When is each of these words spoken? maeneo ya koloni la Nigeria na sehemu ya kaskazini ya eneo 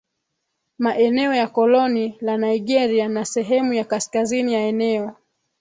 maeneo 0.77 1.33
ya 1.33 1.47
koloni 1.47 2.17
la 2.21 2.37
Nigeria 2.37 3.07
na 3.09 3.25
sehemu 3.25 3.73
ya 3.73 3.83
kaskazini 3.85 4.53
ya 4.53 4.59
eneo 4.67 5.15